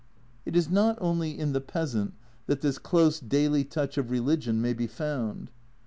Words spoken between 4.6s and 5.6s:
be found.